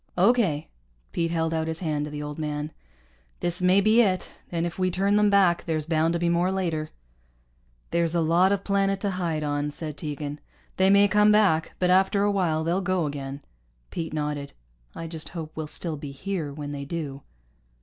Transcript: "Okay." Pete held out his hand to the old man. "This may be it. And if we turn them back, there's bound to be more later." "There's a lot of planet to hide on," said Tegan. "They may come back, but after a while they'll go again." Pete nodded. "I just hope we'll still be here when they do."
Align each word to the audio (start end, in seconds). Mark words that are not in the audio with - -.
"Okay." 0.17 0.67
Pete 1.11 1.29
held 1.29 1.53
out 1.53 1.67
his 1.67 1.77
hand 1.81 2.05
to 2.05 2.09
the 2.09 2.23
old 2.23 2.39
man. 2.39 2.71
"This 3.39 3.61
may 3.61 3.81
be 3.81 4.01
it. 4.01 4.33
And 4.51 4.65
if 4.65 4.79
we 4.79 4.89
turn 4.89 5.15
them 5.15 5.29
back, 5.29 5.65
there's 5.65 5.85
bound 5.85 6.13
to 6.13 6.19
be 6.19 6.27
more 6.27 6.51
later." 6.51 6.89
"There's 7.91 8.15
a 8.15 8.19
lot 8.19 8.51
of 8.51 8.63
planet 8.63 8.99
to 9.01 9.11
hide 9.11 9.43
on," 9.43 9.69
said 9.69 9.97
Tegan. 9.97 10.39
"They 10.77 10.89
may 10.89 11.07
come 11.07 11.31
back, 11.31 11.73
but 11.77 11.91
after 11.91 12.23
a 12.23 12.31
while 12.31 12.63
they'll 12.63 12.81
go 12.81 13.05
again." 13.05 13.43
Pete 13.91 14.11
nodded. 14.11 14.53
"I 14.95 15.05
just 15.05 15.29
hope 15.37 15.51
we'll 15.55 15.67
still 15.67 15.97
be 15.97 16.09
here 16.09 16.51
when 16.51 16.71
they 16.71 16.83
do." 16.83 17.21